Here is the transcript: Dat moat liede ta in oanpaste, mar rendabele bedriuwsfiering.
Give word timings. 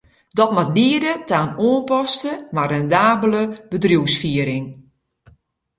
Dat 0.37 0.49
moat 0.55 0.71
liede 0.77 1.11
ta 1.27 1.37
in 1.45 1.55
oanpaste, 1.67 2.31
mar 2.53 2.69
rendabele 2.73 3.41
bedriuwsfiering. 3.71 4.65